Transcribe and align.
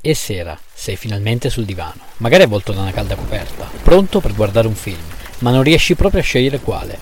E 0.00 0.14
sera, 0.14 0.56
sei 0.72 0.94
finalmente 0.94 1.50
sul 1.50 1.64
divano, 1.64 2.00
magari 2.18 2.44
avvolto 2.44 2.70
da 2.72 2.82
una 2.82 2.92
calda 2.92 3.16
coperta, 3.16 3.68
pronto 3.82 4.20
per 4.20 4.32
guardare 4.32 4.68
un 4.68 4.76
film, 4.76 5.00
ma 5.40 5.50
non 5.50 5.64
riesci 5.64 5.96
proprio 5.96 6.20
a 6.20 6.24
scegliere 6.24 6.60
quale. 6.60 6.96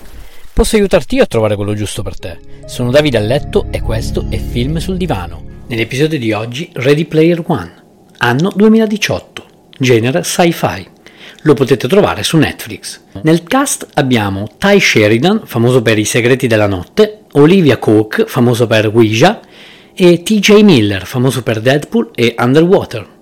Posso 0.51 0.77
aiutarti 0.77 1.13
io 1.13 1.21
a 1.21 1.27
trovare 1.27 1.55
quello 1.55 1.75
giusto 1.75 2.01
per 2.01 2.17
te. 2.17 2.39
Sono 2.65 2.89
Davide 2.89 3.17
a 3.17 3.21
letto 3.21 3.67
e 3.69 3.81
questo 3.81 4.25
è 4.31 4.39
Film 4.39 4.77
sul 4.77 4.97
divano. 4.97 5.43
Nell'episodio 5.67 6.17
di 6.17 6.31
oggi 6.33 6.71
Ready 6.73 7.05
Player 7.05 7.43
One, 7.45 7.83
anno 8.17 8.51
2018, 8.55 9.45
genere 9.77 10.23
sci-fi. 10.23 10.89
Lo 11.41 11.53
potete 11.53 11.87
trovare 11.87 12.23
su 12.23 12.37
Netflix. 12.37 13.01
Nel 13.21 13.43
cast 13.43 13.85
abbiamo 13.93 14.49
Ty 14.57 14.79
Sheridan, 14.79 15.41
famoso 15.45 15.83
per 15.83 15.99
I 15.99 16.05
segreti 16.05 16.47
della 16.47 16.65
notte, 16.65 17.25
Olivia 17.33 17.77
Cook, 17.77 18.25
famoso 18.25 18.65
per 18.65 18.87
Ouija, 18.87 19.39
e 19.99 20.21
TJ 20.21 20.61
Miller, 20.61 21.07
famoso 21.07 21.41
per 21.41 21.59
Deadpool 21.59 22.11
e 22.13 22.35
Underwater. 22.37 23.15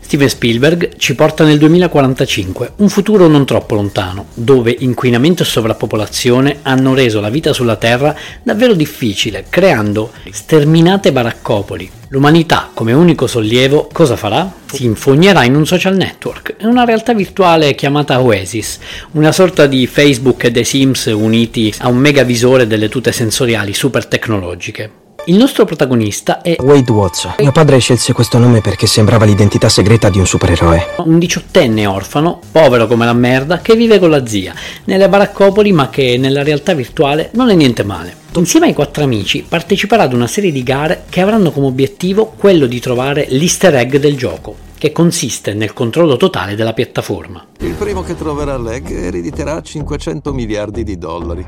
Steven 0.00 0.28
Spielberg 0.28 0.96
ci 0.96 1.14
porta 1.14 1.44
nel 1.44 1.58
2045, 1.58 2.72
un 2.76 2.88
futuro 2.88 3.26
non 3.26 3.44
troppo 3.44 3.74
lontano, 3.74 4.28
dove 4.32 4.74
inquinamento 4.78 5.42
e 5.42 5.46
sovrappopolazione 5.46 6.60
hanno 6.62 6.94
reso 6.94 7.20
la 7.20 7.28
vita 7.28 7.52
sulla 7.52 7.76
Terra 7.76 8.16
davvero 8.42 8.72
difficile, 8.72 9.44
creando 9.50 10.12
sterminate 10.30 11.12
baraccopoli. 11.12 11.90
L'umanità, 12.08 12.70
come 12.72 12.94
unico 12.94 13.26
sollievo, 13.26 13.90
cosa 13.92 14.16
farà? 14.16 14.50
Si 14.72 14.86
infognerà 14.86 15.44
in 15.44 15.54
un 15.56 15.66
social 15.66 15.96
network, 15.96 16.56
in 16.60 16.68
una 16.68 16.84
realtà 16.84 17.12
virtuale 17.12 17.74
chiamata 17.74 18.22
Oasis, 18.22 18.78
una 19.12 19.32
sorta 19.32 19.66
di 19.66 19.86
Facebook 19.86 20.44
e 20.44 20.50
The 20.50 20.64
Sims 20.64 21.04
uniti 21.06 21.74
a 21.78 21.88
un 21.88 21.98
megavisore 21.98 22.66
delle 22.66 22.88
tute 22.88 23.12
sensoriali 23.12 23.74
super 23.74 24.06
tecnologiche. 24.06 25.02
Il 25.26 25.36
nostro 25.36 25.64
protagonista 25.64 26.42
è 26.42 26.56
Wade 26.60 26.92
Watts. 26.92 27.36
Mio 27.38 27.50
padre 27.50 27.78
scelse 27.78 28.12
questo 28.12 28.36
nome 28.36 28.60
perché 28.60 28.86
sembrava 28.86 29.24
l'identità 29.24 29.70
segreta 29.70 30.10
di 30.10 30.18
un 30.18 30.26
supereroe. 30.26 30.96
un 30.98 31.18
diciottenne 31.18 31.86
orfano, 31.86 32.40
povero 32.52 32.86
come 32.86 33.06
la 33.06 33.14
merda, 33.14 33.60
che 33.62 33.74
vive 33.74 33.98
con 33.98 34.10
la 34.10 34.26
zia, 34.26 34.52
nelle 34.84 35.08
baraccopoli 35.08 35.72
ma 35.72 35.88
che 35.88 36.18
nella 36.18 36.42
realtà 36.42 36.74
virtuale 36.74 37.30
non 37.32 37.48
è 37.48 37.54
niente 37.54 37.84
male. 37.84 38.14
Insieme 38.34 38.66
ai 38.66 38.74
quattro 38.74 39.02
amici 39.02 39.42
parteciperà 39.48 40.02
ad 40.02 40.12
una 40.12 40.26
serie 40.26 40.52
di 40.52 40.62
gare 40.62 41.04
che 41.08 41.22
avranno 41.22 41.52
come 41.52 41.68
obiettivo 41.68 42.34
quello 42.36 42.66
di 42.66 42.78
trovare 42.78 43.24
l'easter 43.30 43.76
egg 43.76 43.96
del 43.96 44.18
gioco, 44.18 44.63
che 44.84 44.92
consiste 44.92 45.54
nel 45.54 45.72
controllo 45.72 46.18
totale 46.18 46.56
della 46.56 46.74
piattaforma. 46.74 47.42
Il 47.60 47.72
primo 47.72 48.02
che 48.02 48.14
troverà 48.14 48.58
l'egg 48.58 48.90
erediterà 48.90 49.62
500 49.62 50.34
miliardi 50.34 50.84
di 50.84 50.98
dollari 50.98 51.42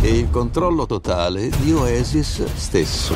e 0.00 0.08
il 0.08 0.28
controllo 0.30 0.86
totale 0.86 1.50
di 1.60 1.74
Oasis 1.74 2.42
stesso. 2.54 3.14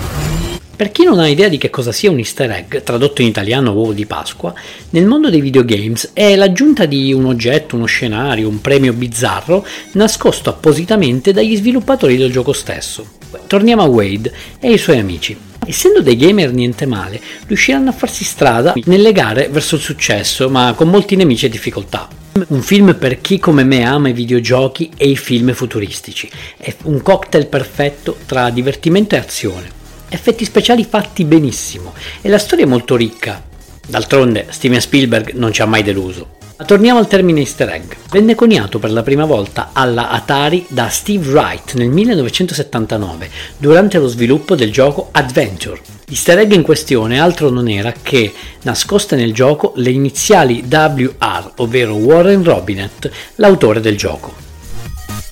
Per 0.77 0.93
chi 0.93 1.05
non 1.05 1.19
ha 1.19 1.29
idea 1.29 1.49
di 1.49 1.57
che 1.57 1.71
cosa 1.71 1.93
sia 1.93 2.11
un 2.11 2.19
easter 2.19 2.51
egg, 2.51 2.77
tradotto 2.83 3.23
in 3.23 3.29
italiano 3.29 3.73
uovo 3.73 3.95
di 3.95 4.05
Pasqua, 4.05 4.53
nel 4.91 5.07
mondo 5.07 5.31
dei 5.31 5.41
videogames 5.41 6.11
è 6.13 6.37
l'aggiunta 6.37 6.85
di 6.85 7.15
un 7.15 7.25
oggetto, 7.25 7.77
uno 7.77 7.87
scenario, 7.87 8.51
un 8.51 8.61
premio 8.61 8.93
bizzarro 8.93 9.65
nascosto 9.93 10.51
appositamente 10.51 11.33
dagli 11.33 11.57
sviluppatori 11.57 12.19
del 12.19 12.31
gioco 12.31 12.53
stesso. 12.53 13.13
Torniamo 13.47 13.81
a 13.81 13.87
Wade 13.87 14.31
e 14.61 14.69
ai 14.69 14.79
suoi 14.79 14.99
amici. 14.99 15.53
Essendo 15.67 16.03
dei 16.03 16.17
gamer 16.17 16.53
niente 16.53 16.87
male, 16.87 17.21
riusciranno 17.47 17.91
a 17.91 17.93
farsi 17.93 18.25
strada 18.25 18.75
nelle 18.85 19.13
gare 19.13 19.49
verso 19.49 19.77
il 19.77 19.81
successo, 19.81 20.49
ma 20.49 20.75
con 20.77 20.89
molti 20.89 21.17
nemici 21.17 21.47
e 21.47 21.49
difficoltà. 21.49 22.09
Un 22.49 22.63
film 22.63 22.97
per 22.97 23.21
chi 23.21 23.39
come 23.39 23.65
me 23.65 23.85
ama 23.85 24.09
i 24.09 24.13
videogiochi 24.13 24.91
e 24.97 25.09
i 25.09 25.17
film 25.17 25.53
futuristici. 25.55 26.29
È 26.57 26.75
un 26.83 27.01
cocktail 27.01 27.47
perfetto 27.47 28.19
tra 28.27 28.51
divertimento 28.51 29.15
e 29.15 29.19
azione. 29.19 29.71
Effetti 30.09 30.45
speciali 30.45 30.85
fatti 30.85 31.25
benissimo 31.25 31.95
e 32.21 32.29
la 32.29 32.39
storia 32.39 32.65
è 32.65 32.69
molto 32.69 32.97
ricca. 32.97 33.43
D'altronde 33.87 34.47
Steven 34.51 34.81
Spielberg 34.81 35.33
non 35.35 35.53
ci 35.53 35.63
ha 35.63 35.67
mai 35.67 35.83
deluso. 35.83 36.34
Ma 36.57 36.65
torniamo 36.67 37.01
al 37.01 37.09
termine 37.09 37.41
easter 37.41 37.69
egg. 37.69 37.93
Venne 38.11 38.37
coniato 38.37 38.79
per 38.79 38.93
la 38.93 39.03
prima 39.03 39.25
volta 39.25 39.71
alla 39.73 40.11
Atari 40.11 40.65
da 40.69 40.89
Steve 40.89 41.29
Wright 41.29 41.75
nel 41.75 41.89
1979 41.89 43.29
durante 43.57 43.99
lo 43.99 44.07
sviluppo 44.07 44.55
del 44.55 44.71
gioco 44.71 45.09
Adventure. 45.11 45.81
L'easter 46.07 46.39
egg 46.39 46.53
in 46.53 46.63
questione 46.63 47.19
altro 47.19 47.51
non 47.51 47.69
era 47.69 47.93
che, 48.01 48.33
nascoste 48.63 49.17
nel 49.17 49.35
gioco, 49.35 49.73
le 49.77 49.91
iniziali 49.91 50.65
WR, 50.69 51.53
ovvero 51.57 51.95
Warren 51.95 52.45
Robinet, 52.45 53.11
l'autore 53.37 53.81
del 53.81 53.97
gioco. 53.97 54.33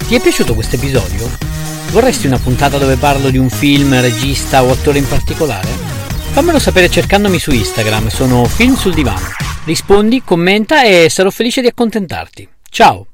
Ti 0.05 0.17
è 0.17 0.21
piaciuto 0.21 0.55
questo 0.55 0.75
episodio? 0.75 1.31
Vorresti 1.93 2.27
una 2.27 2.39
puntata 2.39 2.79
dove 2.79 2.97
parlo 2.97 3.31
di 3.31 3.39
un 3.39 3.49
film, 3.49 4.01
regista 4.01 4.65
o 4.65 4.73
attore 4.73 4.99
in 4.99 5.07
particolare? 5.07 5.69
Fammelo 6.33 6.59
sapere 6.59 6.91
cercandomi 6.91 7.39
su 7.39 7.53
Instagram, 7.53 8.09
sono 8.09 8.45
Film 8.45 8.75
sul 8.75 8.95
Divano. 8.95 9.52
Rispondi, 9.65 10.23
commenta 10.25 10.83
e 10.83 11.09
sarò 11.09 11.31
felice 11.31 11.61
di 11.61 11.69
accontentarti. 11.69 12.49
Ciao! 12.69 13.12